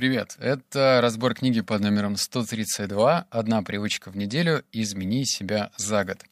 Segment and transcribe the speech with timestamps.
[0.00, 4.64] Привет, это разбор книги под номером 132 «Одна привычка в неделю.
[4.72, 6.24] Измени себя за год».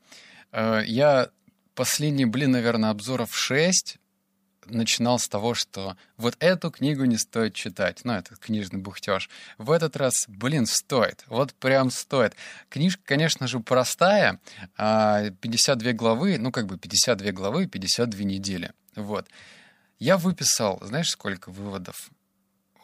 [0.53, 1.29] Э, я
[1.75, 3.99] последний, блин, наверное, обзоров 6
[4.65, 8.01] начинал с того, что вот эту книгу не стоит читать.
[8.05, 9.29] Ну, это книжный бухтеж.
[9.59, 11.27] В этот раз, блин, стоит.
[11.27, 12.37] Вот прям стоит.
[12.71, 14.41] Книжка, конечно же, простая.
[14.79, 18.73] 52 а главы, ну, как бы 52 главы, 52 недели.
[18.97, 19.29] Вот.
[19.99, 22.09] Я выписал, знаешь, сколько выводов?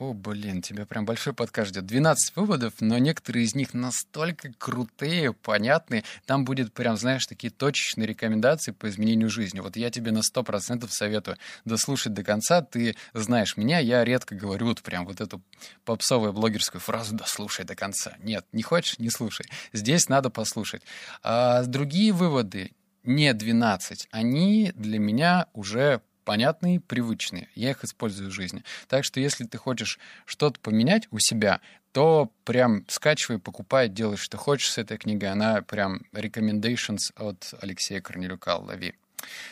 [0.00, 1.86] О, блин, тебя прям большой подкаст ждет.
[1.86, 6.02] 12 выводов, но некоторые из них настолько крутые, понятные.
[6.26, 9.60] Там будет прям, знаешь, такие точечные рекомендации по изменению жизни.
[9.60, 12.60] Вот я тебе на 100% советую дослушать до конца.
[12.60, 15.40] Ты знаешь меня, я редко говорю вот прям вот эту
[15.84, 18.16] попсовую блогерскую фразу «дослушай до конца».
[18.20, 19.46] Нет, не хочешь— не слушай.
[19.72, 20.82] Здесь надо послушать.
[21.22, 22.72] А другие выводы,
[23.04, 27.48] не 12, они для меня уже понятные, привычные.
[27.54, 28.64] Я их использую в жизни.
[28.88, 31.60] Так что если ты хочешь что-то поменять у себя,
[31.92, 35.30] то прям скачивай, покупай, делай, что хочешь с этой книгой.
[35.30, 38.94] Она прям recommendations от Алексея Корнелюка лови.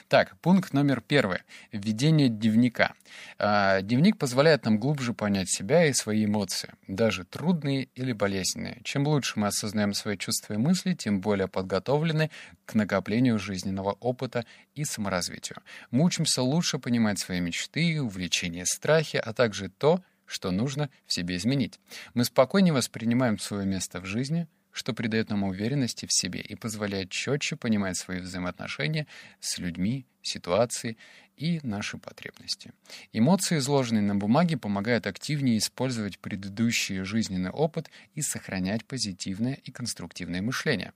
[0.08, 1.40] Так, пункт номер первый.
[1.72, 2.94] Введение дневника.
[3.38, 8.80] А, дневник позволяет нам глубже понять себя и свои эмоции, даже трудные или болезненные.
[8.84, 12.30] Чем лучше мы осознаем свои чувства и мысли, тем более подготовлены
[12.64, 15.58] к накоплению жизненного опыта и саморазвитию.
[15.90, 21.36] Мы учимся лучше понимать свои мечты, увлечения, страхи, а также то, что нужно в себе
[21.36, 21.78] изменить.
[22.14, 27.10] Мы спокойнее воспринимаем свое место в жизни— что придает нам уверенности в себе и позволяет
[27.10, 29.06] четче понимать свои взаимоотношения
[29.40, 30.96] с людьми, ситуации
[31.36, 32.72] и наши потребности.
[33.12, 40.42] Эмоции, изложенные на бумаге, помогают активнее использовать предыдущий жизненный опыт и сохранять позитивное и конструктивное
[40.42, 40.92] мышление.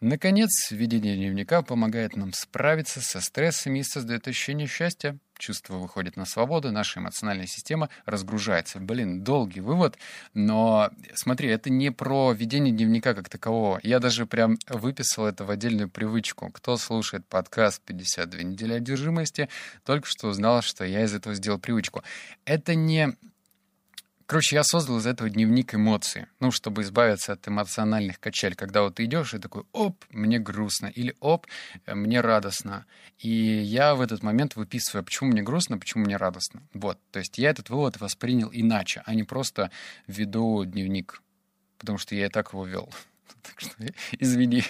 [0.00, 5.16] Наконец, ведение дневника помогает нам справиться со стрессами и создает ощущение счастья.
[5.42, 8.78] Чувство выходит на свободу, наша эмоциональная система разгружается.
[8.78, 9.98] Блин, долгий вывод,
[10.34, 13.80] но смотри, это не про ведение дневника как такового.
[13.82, 16.48] Я даже прям выписал это в отдельную привычку.
[16.52, 19.48] Кто слушает подкаст «52 недели одержимости»,
[19.84, 22.04] только что узнал, что я из этого сделал привычку.
[22.44, 23.16] Это не
[24.26, 28.96] Короче, я создал из этого дневник эмоций, ну, чтобы избавиться от эмоциональных качель, когда вот
[28.96, 31.46] ты идешь и такой, оп, мне грустно, или оп,
[31.86, 32.86] мне радостно.
[33.18, 36.62] И я в этот момент выписываю, почему мне грустно, почему мне радостно.
[36.74, 39.70] Вот, то есть я этот вывод воспринял иначе, а не просто
[40.06, 41.22] веду дневник,
[41.78, 42.90] потому что я и так его вел.
[43.42, 43.74] Так что,
[44.18, 44.64] извини.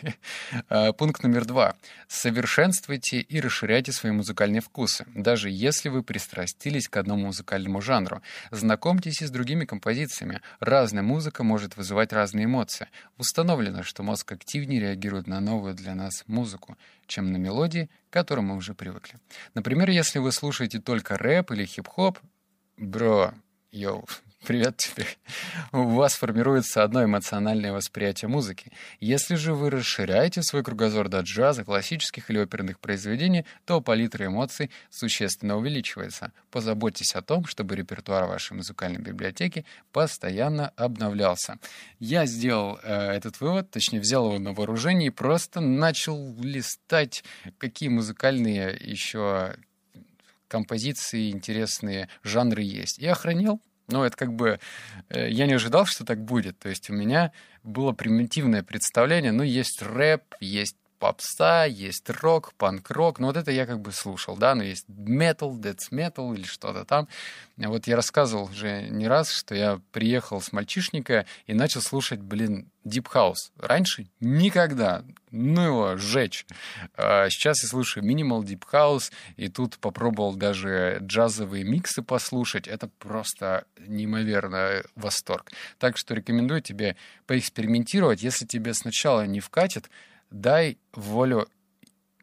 [0.68, 1.74] А, пункт номер два.
[2.08, 8.22] Совершенствуйте и расширяйте свои музыкальные вкусы, даже если вы пристрастились к одному музыкальному жанру.
[8.50, 10.40] Знакомьтесь и с другими композициями.
[10.60, 12.88] Разная музыка может вызывать разные эмоции.
[13.18, 18.46] Установлено, что мозг активнее реагирует на новую для нас музыку, чем на мелодии, к которым
[18.46, 19.18] мы уже привыкли.
[19.54, 22.18] Например, если вы слушаете только рэп или хип-хоп,
[22.76, 23.34] бро,
[23.70, 24.06] йоу,
[24.46, 25.06] Привет тебе.
[25.70, 28.72] У вас формируется одно эмоциональное восприятие музыки.
[28.98, 34.72] Если же вы расширяете свой кругозор до джаза, классических или оперных произведений, то палитра эмоций
[34.90, 36.32] существенно увеличивается.
[36.50, 41.58] Позаботьтесь о том, чтобы репертуар вашей музыкальной библиотеки постоянно обновлялся.
[42.00, 47.22] Я сделал э, этот вывод, точнее взял его на вооружение и просто начал листать,
[47.58, 49.54] какие музыкальные еще
[50.48, 52.98] композиции, интересные жанры есть.
[52.98, 53.60] И охранел
[53.92, 54.58] ну, это как бы...
[55.08, 56.58] Э, я не ожидал, что так будет.
[56.58, 57.32] То есть у меня
[57.62, 59.32] было примитивное представление.
[59.32, 63.18] Ну, есть рэп, есть попса, есть рок, панк-рок.
[63.18, 66.84] Ну, вот это я как бы слушал, да, но есть metal, death metal или что-то
[66.84, 67.08] там.
[67.56, 72.70] Вот я рассказывал уже не раз, что я приехал с мальчишника и начал слушать, блин,
[72.84, 73.50] Deep House.
[73.58, 75.04] Раньше никогда.
[75.32, 76.46] Ну его, сжечь.
[76.96, 82.68] А сейчас я слушаю Minimal Deep House, и тут попробовал даже джазовые миксы послушать.
[82.68, 85.50] Это просто неимоверно восторг.
[85.78, 86.96] Так что рекомендую тебе
[87.26, 88.22] поэкспериментировать.
[88.22, 89.90] Если тебе сначала не вкатит,
[90.32, 91.48] дай волю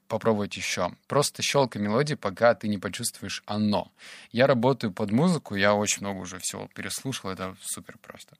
[0.09, 0.92] попробовать еще.
[1.08, 3.92] Просто щелкай мелодии, пока ты не почувствуешь оно.
[4.31, 8.35] Я работаю под музыку, я очень много уже всего переслушал, это супер просто.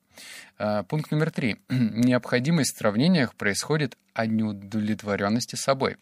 [0.58, 1.56] А, пункт номер три.
[1.68, 5.96] Необходимость в сравнениях происходит от неудовлетворенности собой.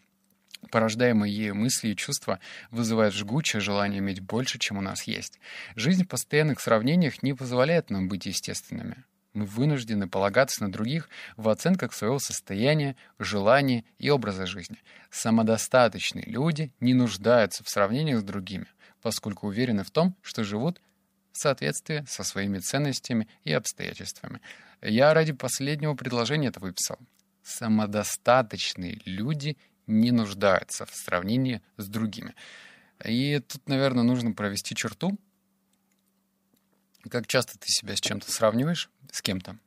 [0.71, 2.39] Порождаемые ею мысли и чувства
[2.69, 5.39] вызывают жгучее желание иметь больше, чем у нас есть.
[5.75, 9.05] Жизнь в постоянных сравнениях не позволяет нам быть естественными.
[9.33, 14.77] Мы вынуждены полагаться на других в оценках своего состояния, желаний и образа жизни.
[15.11, 18.65] Самодостаточные люди не нуждаются в сравнениях с другими,
[19.01, 20.81] поскольку уверены в том, что живут
[21.31, 24.41] в соответствии со своими ценностями и обстоятельствами.
[24.81, 26.97] Я ради последнего предложения это выписал.
[27.43, 32.33] Самодостаточные люди не нуждаются в сравнении с другими.
[33.05, 35.17] И тут, наверное, нужно провести черту
[37.09, 39.57] Как часто ты себя с чем-то сравниваешь, с кем-то?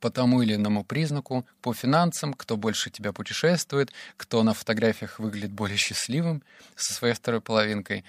[0.00, 5.52] по тому или иному признаку, по финансам, кто больше тебя путешествует, кто на фотографиях выглядит
[5.52, 6.42] более счастливым
[6.74, 8.04] со своей второй половинкой,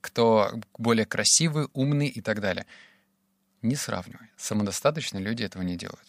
[0.00, 2.66] кто более красивый, умный и так далее.
[3.62, 4.28] Не сравнивай.
[4.36, 6.06] Самодостаточные люди этого не делают.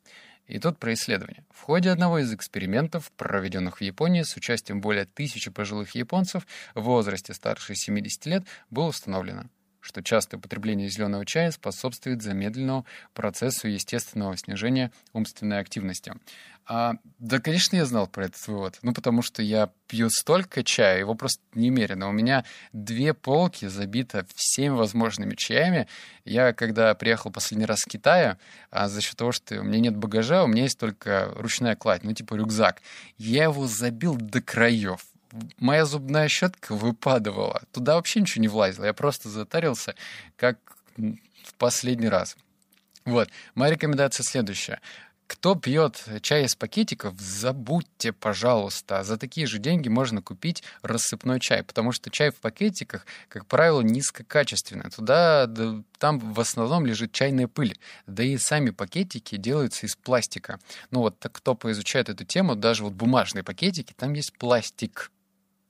[0.47, 1.43] И тут про исследование.
[1.51, 6.81] В ходе одного из экспериментов, проведенных в Японии с участием более тысячи пожилых японцев в
[6.81, 9.43] возрасте старше 70 лет, было установлено,
[9.87, 16.13] что частое употребление зеленого чая способствует замедленному процессу естественного снижения умственной активности.
[16.69, 18.77] А, да, конечно, я знал про этот вывод.
[18.81, 22.09] Ну, потому что я пью столько чая, его просто немерено.
[22.09, 22.43] У меня
[22.73, 25.87] две полки забиты всеми возможными чаями.
[26.25, 28.37] Я, когда приехал последний раз в Китая,
[28.69, 32.03] а за счет того, что у меня нет багажа, у меня есть только ручная кладь,
[32.03, 32.81] ну, типа рюкзак.
[33.17, 35.05] Я его забил до краев
[35.59, 37.61] моя зубная щетка выпадывала.
[37.71, 38.85] Туда вообще ничего не влазило.
[38.85, 39.95] Я просто затарился,
[40.35, 40.57] как
[40.97, 42.35] в последний раз.
[43.05, 43.29] Вот.
[43.55, 44.81] Моя рекомендация следующая.
[45.27, 49.03] Кто пьет чай из пакетиков, забудьте, пожалуйста.
[49.03, 53.81] За такие же деньги можно купить рассыпной чай, потому что чай в пакетиках, как правило,
[53.81, 54.89] низкокачественный.
[54.89, 57.77] Туда, да, там в основном лежит чайная пыль.
[58.07, 60.59] Да и сами пакетики делаются из пластика.
[60.91, 65.11] Ну вот, так, кто поизучает эту тему, даже вот бумажные пакетики, там есть пластик.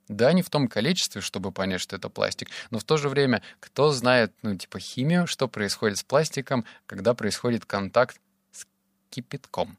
[0.08, 3.42] Да, не в том количестве, чтобы понять, что это пластик, но в то же время,
[3.60, 8.20] кто знает, ну, типа, химию, что происходит с пластиком, когда происходит контакт
[8.52, 8.66] с
[9.10, 9.78] кипятком.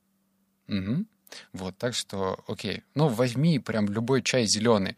[0.69, 1.07] Угу.
[1.53, 2.83] Вот, так что, окей.
[2.95, 4.97] Ну, возьми прям любой чай зеленый,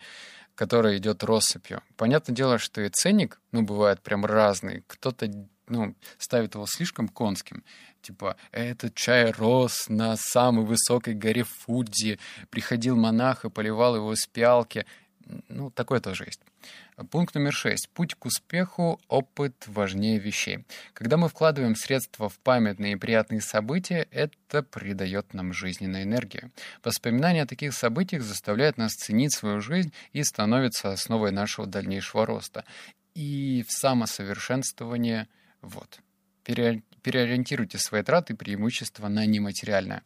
[0.54, 1.82] который идет россыпью.
[1.96, 4.84] Понятное дело, что и ценник, ну, бывает прям разный.
[4.86, 5.30] Кто-то,
[5.68, 7.64] ну, ставит его слишком конским.
[8.02, 12.18] Типа, этот чай рос на самой высокой горе Фудзи,
[12.50, 14.86] приходил монах и поливал его из пиалки.
[15.48, 16.40] Ну, такое тоже есть.
[17.10, 17.88] Пункт номер шесть.
[17.90, 20.64] Путь к успеху– опыт важнее вещей.
[20.92, 26.50] Когда мы вкладываем средства в памятные и приятные события, это придает нам жизненную энергию.
[26.82, 32.64] Воспоминания о таких событиях заставляют нас ценить свою жизнь и становятся основой нашего дальнейшего роста.
[33.14, 35.28] И в самосовершенствование–
[35.62, 36.00] вот.
[36.42, 40.02] переориентируйте свои траты и преимущества на нематериальное.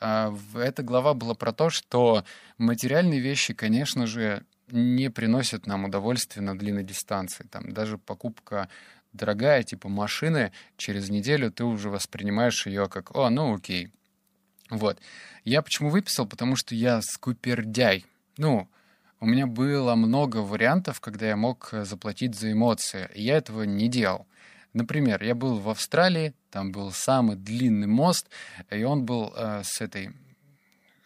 [0.00, 2.24] А, эта глава была про то, что
[2.58, 7.46] материальные вещи, конечно же, не приносят нам удовольствия на длинной дистанции.
[7.50, 8.68] Там даже покупка
[9.12, 13.90] дорогая, типа машины, через неделю ты уже воспринимаешь ее как «О, ну окей».
[14.70, 14.98] Вот.
[15.44, 16.26] Я почему выписал?
[16.26, 18.04] Потому что я скупердяй.
[18.38, 18.68] Ну,
[19.20, 23.88] у меня было много вариантов, когда я мог заплатить за эмоции, и я этого не
[23.88, 24.26] делал.
[24.72, 28.28] Например, я был в Австралии, там был самый длинный мост,
[28.70, 30.10] и он был э, с этой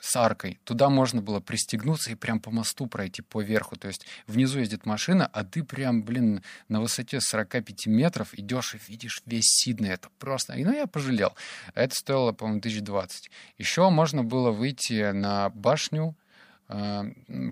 [0.00, 0.59] с аркой.
[0.64, 3.76] Туда можно было пристегнуться и прям по мосту пройти по верху.
[3.76, 8.81] То есть внизу ездит машина, а ты прям, блин, на высоте 45 метров идешь и
[8.90, 9.90] видишь весь Сидней.
[9.90, 10.55] Это просто...
[10.55, 11.35] И, ну, я пожалел.
[11.75, 13.31] Это стоило, по-моему, 1020.
[13.59, 16.17] Еще можно было выйти на башню.
[16.69, 17.05] Э,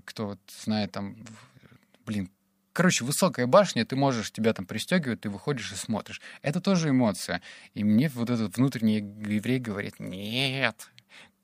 [0.05, 1.17] кто вот знает там...
[2.05, 2.31] Блин,
[2.77, 6.21] Короче, высокая башня, ты можешь, тебя там пристегивают, ты выходишь и смотришь.
[6.43, 7.41] Это тоже эмоция.
[7.73, 10.91] И мне вот этот внутренний еврей говорит, нет,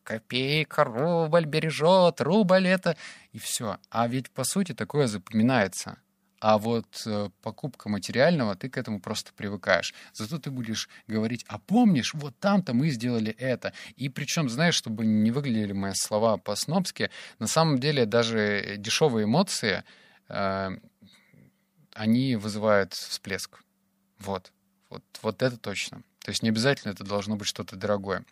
[0.03, 2.97] копейка, рубль бережет, рубль это,
[3.33, 3.79] и все.
[3.91, 5.99] А ведь, по сути, такое запоминается.
[6.43, 9.95] А вот э, покупка материального, ты к этому просто привыкаешь.
[10.13, 13.73] Зато ты будешь говорить, а помнишь, вот там-то мы сделали это.
[13.95, 19.85] И причем, знаешь, чтобы не выглядели мои слова по-снобски, на самом деле даже дешевые эмоции,
[20.29, 20.71] э,
[21.95, 23.63] они вызывают всплеск.
[24.19, 24.53] Вот.
[24.91, 25.05] вот.
[25.23, 26.03] Вот это точно.
[26.25, 28.25] То есть не обязательно это должно быть что-то дорогое.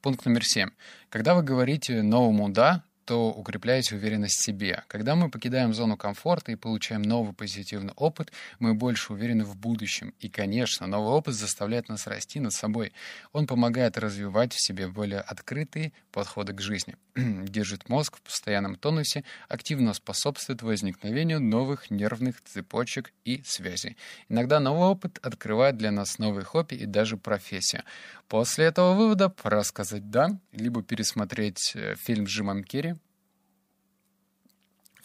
[0.00, 0.70] Пункт номер семь.
[1.08, 4.82] Когда вы говорите новому «да», то укрепляете уверенность в себе.
[4.88, 10.12] Когда мы покидаем зону комфорта и получаем новый позитивный опыт, мы больше уверены в будущем.
[10.18, 12.92] И, конечно, новый опыт заставляет нас расти над собой.
[13.32, 16.96] Он помогает развивать в себе более открытые подходы к жизни.
[17.16, 23.96] Держит мозг в постоянном тонусе, активно способствует возникновению новых нервных цепочек и связей.
[24.28, 27.84] Иногда новый опыт открывает для нас новые хобби и даже профессию.
[28.26, 32.95] После этого вывода пора сказать «да», либо пересмотреть э, фильм с Джимом Керри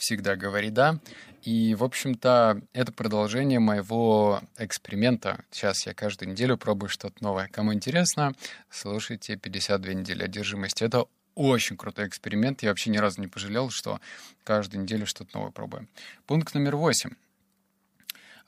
[0.01, 1.00] всегда говори «да».
[1.43, 5.43] И, в общем-то, это продолжение моего эксперимента.
[5.51, 7.48] Сейчас я каждую неделю пробую что-то новое.
[7.48, 8.34] Кому интересно,
[8.70, 10.84] слушайте «52 недели одержимости».
[10.84, 11.05] Это
[11.36, 12.63] очень крутой эксперимент.
[12.63, 14.00] Я вообще ни разу не пожалел, что
[14.43, 15.88] каждую неделю что-то новое пробую.
[16.25, 17.12] Пункт номер восемь.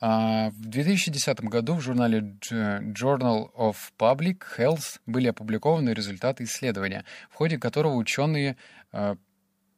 [0.02, 7.36] А, в 2010 году в журнале Journal of Public Health были опубликованы результаты исследования, в
[7.36, 8.58] ходе которого ученые
[8.92, 9.16] а,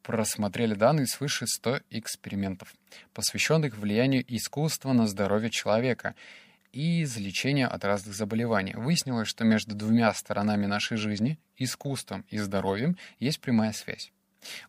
[0.06, 2.72] просмотрели данные свыше 100 экспериментов,
[3.12, 6.14] посвященных влиянию искусства на здоровье человека
[6.72, 8.74] и излечению от разных заболеваний.
[8.76, 14.12] Выяснилось, что между двумя сторонами нашей жизни, искусством и здоровьем, есть прямая связь.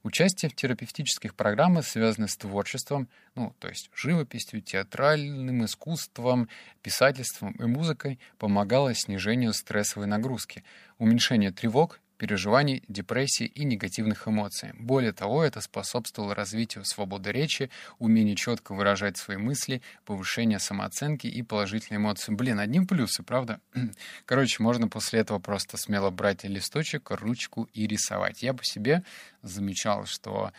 [0.02, 6.50] Участие в терапевтических программах связано с творчеством, ну, то есть живописью, театральным искусством,
[6.82, 10.64] писательством и музыкой, помогало снижению стрессовой нагрузки,
[10.98, 14.72] уменьшению тревог переживаний, депрессии и негативных эмоций.
[14.74, 17.70] Более того, это способствовало развитию свободы речи,
[18.00, 22.34] умению четко выражать свои мысли, повышению самооценки и положительные эмоции.
[22.34, 23.60] Блин, одним плюсы, правда?
[24.26, 28.44] Короче, можно после этого просто смело брать листочек, ручку и рисовать.
[28.44, 29.04] Я по себе
[29.42, 30.52] замечал, что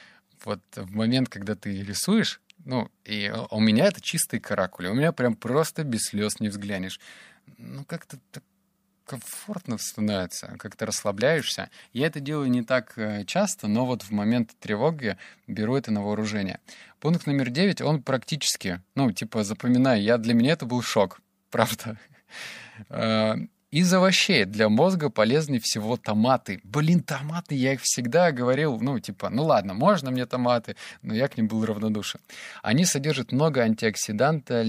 [0.44, 5.12] вот в момент, когда ты рисуешь, ну, и у меня это чистые каракули, у меня
[5.12, 7.00] прям просто без слез не взглянешь.
[7.56, 8.42] Ну, как-то так
[9.08, 11.70] комфортно становится, как-то расслабляешься.
[11.92, 16.02] Я это делаю не так э, часто, но вот в момент тревоги беру это на
[16.02, 16.60] вооружение.
[17.00, 21.98] Пункт номер девять, он практически, ну, типа, запоминаю, я, для меня это был шок, правда.
[22.90, 23.34] Э,
[23.70, 26.60] из овощей для мозга полезны всего томаты.
[26.64, 31.28] Блин, томаты, я их всегда говорил, ну, типа, ну ладно, можно мне томаты, но я
[31.28, 32.20] к ним был равнодушен.
[32.62, 34.62] Они содержат много антиоксиданта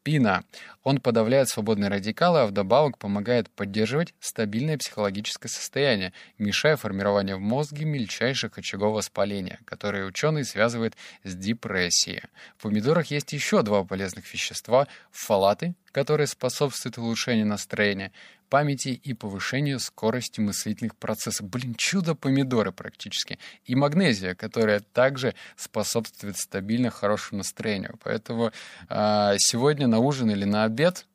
[0.00, 0.44] ликопина.
[0.82, 7.84] Он подавляет свободные радикалы, а вдобавок помогает поддерживать стабильное психологическое состояние, мешая формированию в мозге
[7.84, 12.22] мельчайших очагов воспаления, которые ученые связывают с депрессией.
[12.56, 18.12] В помидорах есть еще два полезных вещества– фолаты, которые способствуют улучшению настроения,
[18.50, 21.48] памяти и повышению скорости мыслительных процессов.
[21.48, 23.38] Блин, чудо-помидоры практически.
[23.64, 27.98] И магнезия, которая также способствует стабильно хорошему настроению.
[28.02, 28.52] Поэтому
[28.88, 31.06] э, сегодня на ужин или на обед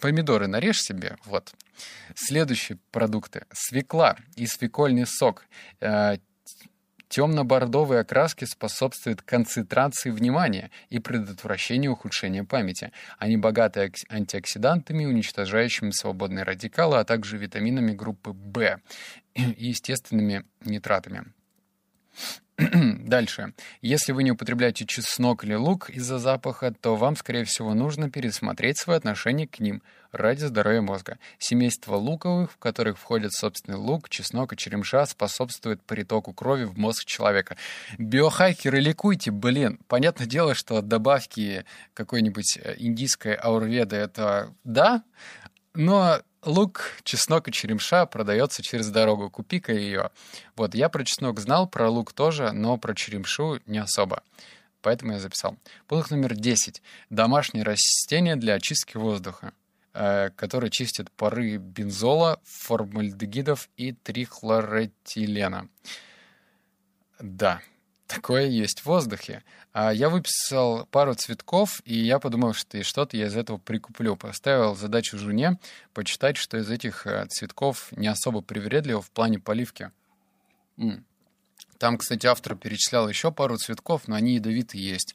[0.00, 1.52] помидоры нарежь себе, вот.
[2.14, 3.44] Следующие продукты.
[3.52, 5.44] Свекла и свекольный сок.
[5.80, 6.16] Э,
[7.10, 12.92] Темно-бордовые окраски способствуют концентрации внимания и предотвращению ухудшения памяти.
[13.18, 18.80] Они богаты антиоксидантами, уничтожающими свободные радикалы, а также витаминами группы В
[19.34, 21.24] и естественными нитратами.
[23.06, 23.54] Дальше.
[23.80, 28.78] Если вы не употребляете чеснок или лук из-за запаха, то вам, скорее всего, нужно пересмотреть
[28.78, 31.18] свое отношение к ним ради здоровья мозга.
[31.38, 37.04] Семейство луковых, в которых входят собственный лук, чеснок и черемша, способствует притоку крови в мозг
[37.04, 37.56] человека.
[37.98, 39.78] Биохакеры, ликуйте, блин.
[39.86, 41.64] Понятное дело, что добавки
[41.94, 45.02] какой-нибудь э, индийской аурведы— это да,
[45.74, 49.30] но лук, чеснок и черемша продается через дорогу.
[49.30, 50.10] Купи-ка ее.
[50.56, 54.22] Вот, я про чеснок знал, про лук тоже, но про черемшу не особо.
[54.82, 55.56] Поэтому я записал.
[55.86, 56.82] Пункт номер 10.
[57.10, 59.52] Домашние растения для очистки воздуха,
[59.92, 65.68] э, которые чистят пары бензола, формальдегидов и трихлоротилена.
[67.20, 67.60] Да,
[68.10, 69.42] такое есть в воздухе.
[69.72, 74.16] А я выписал пару цветков, и я подумал, что что-то я из этого прикуплю.
[74.16, 75.58] Поставил задачу жене
[75.94, 79.90] почитать, что из этих э, цветков не особо привередливо в плане поливки.
[81.78, 85.14] Там, кстати, автор перечислял еще пару цветков, но они ядовитые есть.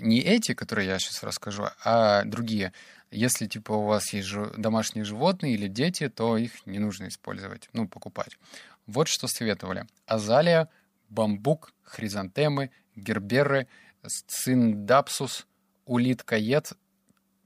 [0.00, 2.72] Не эти, которые я сейчас расскажу, а другие.
[3.10, 7.86] Если, типа, у вас есть домашние животные или дети, то их не нужно использовать, ну,
[7.86, 8.38] покупать.
[8.86, 9.86] Вот что советовали.
[10.06, 10.68] Азалия,
[11.12, 13.68] бамбук, хризантемы, герберы,
[14.26, 15.46] циндапсус,
[15.84, 16.72] улиткаед.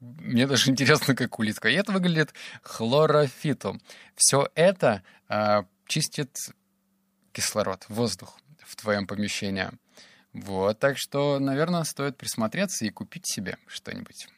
[0.01, 2.33] Мне даже интересно, как улиткаед выглядит.
[2.63, 3.81] Хлорофитум.
[4.15, 6.37] Все это э, чистит
[7.33, 9.69] кислород, воздух в твоем помещении.
[10.33, 14.29] Вот, так что, наверное, стоит присмотреться и купить себе что-нибудь.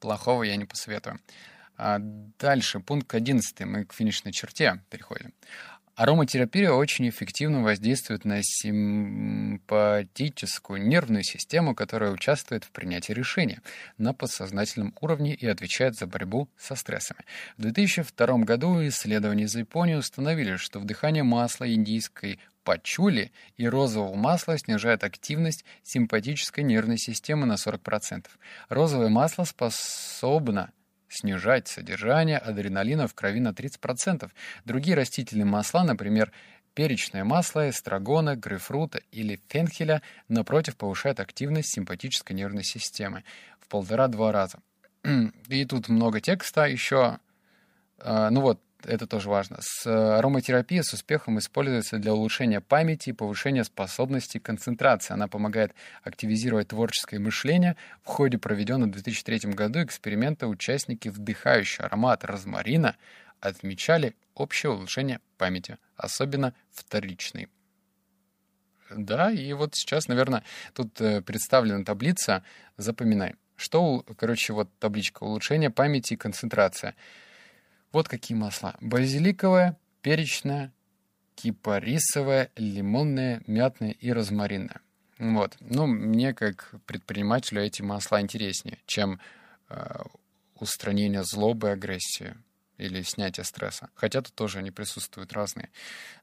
[0.00, 1.20] Плохого я не посоветую.
[1.76, 3.60] А дальше, пункт 11.
[3.60, 5.32] Мы к финишной черте переходим.
[5.96, 13.60] Ароматерапия очень эффективно воздействует на симпатическую нервную систему, которая участвует в принятии решений
[13.96, 17.20] на подсознательном уровне и отвечает за борьбу со стрессами.
[17.56, 24.58] В 2002 году исследования из Японии установили, что вдыхание масла индийской пачули и розового масла
[24.58, 28.26] снижает активность симпатической нервной системы на 40%.
[28.68, 30.72] Розовое масло способно
[31.14, 34.30] снижать содержание адреналина в крови на 30%.
[34.64, 36.32] Другие растительные масла, например,
[36.74, 43.24] перечное масло, эстрагона, грейпфрута или фенхеля, напротив, повышают активность симпатической нервной системы
[43.60, 44.58] в полтора-два раза.
[45.48, 47.18] И тут много текста еще.
[47.98, 49.58] А, ну вот, это тоже важно.
[49.60, 55.14] С э, ароматерапия с успехом используется для улучшения памяти и повышения способности концентрации.
[55.14, 57.76] Она помогает активизировать творческое мышление.
[58.02, 62.96] В ходе проведенного в 2003 году эксперимента участники, вдыхающие аромат розмарина,
[63.40, 67.48] отмечали общее улучшение памяти, особенно вторичной.
[68.90, 72.42] Да, и вот сейчас, наверное, тут э, представлена таблица.
[72.76, 73.34] Запоминай.
[73.56, 76.94] Что, короче, вот табличка улучшение памяти и концентрация.
[77.94, 78.74] Вот какие масла.
[78.80, 80.72] Базиликовое, перечное,
[81.36, 84.80] кипарисовое, лимонное, мятное и розмаринное.
[85.20, 85.56] Вот.
[85.60, 89.20] Ну, мне как предпринимателю эти масла интереснее, чем
[89.68, 90.02] э,
[90.56, 92.34] устранение злобы, агрессии
[92.78, 93.90] или снятие стресса.
[93.94, 95.70] Хотя тут тоже они присутствуют разные.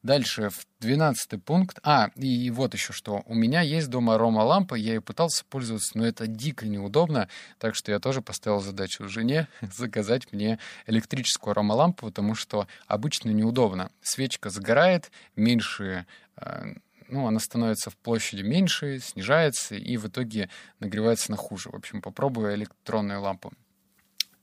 [0.03, 1.79] Дальше, в 12 пункт.
[1.83, 3.23] А, и вот еще что.
[3.25, 7.91] У меня есть дома арома-лампа, я ее пытался пользоваться, но это дико неудобно, так что
[7.91, 13.91] я тоже поставил задачу жене заказать мне электрическую арома-лампу, потому что обычно неудобно.
[14.01, 16.05] Свечка загорает, меньше
[16.37, 16.73] э,
[17.11, 20.49] ну, она становится в площади меньше, снижается и в итоге
[20.79, 21.69] нагревается на хуже.
[21.69, 23.51] В общем, попробую электронную лампу.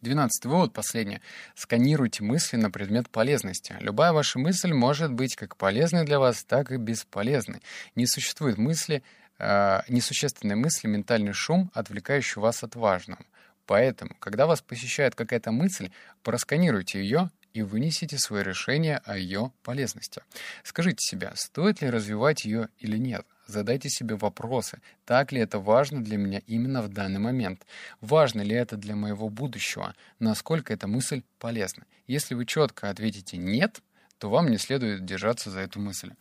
[0.00, 1.20] Двенадцатый вывод, последний.
[1.56, 3.74] Сканируйте мысли на предмет полезности.
[3.80, 7.62] Любая ваша мысль может быть как полезной для вас, так и бесполезной.
[7.96, 9.02] Не существует мысли,
[9.40, 13.24] э, несущественной мысли, ментальный шум, отвлекающий вас от важного.
[13.66, 15.90] Поэтому, когда вас посещает какая-то мысль,
[16.22, 20.22] просканируйте ее и вынесите свое решение о ее полезности.
[20.62, 23.26] Скажите себе, стоит ли развивать ее или нет.
[23.48, 27.66] Задайте себе вопросы, так ли это важно для меня именно в данный момент.
[28.02, 29.94] Важно ли это для моего будущего?
[30.18, 31.84] Насколько эта мысль полезна?
[32.06, 33.80] Если вы четко ответите «нет»,
[34.18, 36.12] то вам не следует держаться за эту мысль.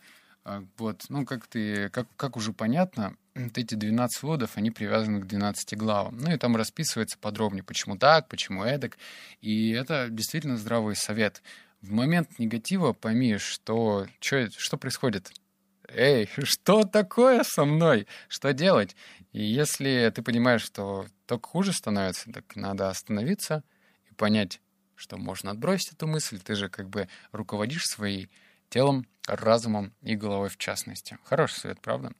[0.46, 5.20] А, вот, ну, как, ты, как, как уже понятно, вот эти 12 выводов, они привязаны
[5.20, 6.18] к 12 главам.
[6.18, 8.98] Ну, и там расписывается подробнее, почему так, почему эдак.
[9.42, 11.42] И это действительно здравый совет.
[11.82, 15.34] В момент негатива пойми, что, что, что происходит
[15.88, 18.08] эй, что такое со мной?
[18.28, 18.96] Что делать?
[19.32, 23.64] И если ты понимаешь, что только хуже становится, так надо остановиться
[24.10, 24.62] и понять,
[24.96, 26.40] что можно отбросить эту мысль.
[26.40, 28.30] Ты же как бы руководишь своим
[28.70, 31.18] телом, разумом и головой в частности.
[31.24, 32.14] Хороший совет, правда?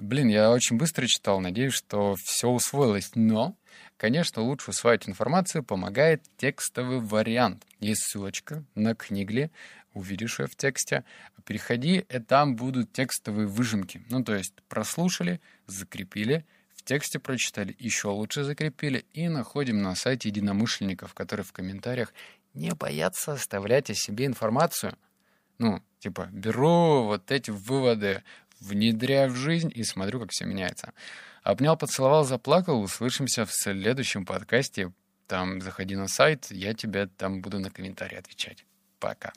[0.00, 3.12] Блин, я очень быстро читал, надеюсь, что все усвоилось.
[3.14, 3.54] Но,
[3.96, 7.66] конечно, лучше усваивать информацию помогает текстовый вариант.
[7.80, 9.50] Есть ссылочка на книгли,
[9.92, 11.04] увидишь ее в тексте.
[11.44, 14.02] Переходи, и там будут текстовые выжимки.
[14.08, 20.30] Ну, то есть прослушали, закрепили, в тексте прочитали, еще лучше закрепили и находим на сайте
[20.30, 22.14] единомышленников, которые в комментариях
[22.54, 24.96] не боятся оставлять о себе информацию.
[25.58, 28.22] Ну, типа, беру вот эти выводы,
[28.60, 30.92] внедряю в жизнь и смотрю, как все меняется.
[31.42, 32.82] Обнял, поцеловал, заплакал.
[32.82, 34.92] Услышимся в следующем подкасте.
[35.26, 38.64] Там заходи на сайт, я тебе там буду на комментарии отвечать.
[38.98, 39.32] Пока.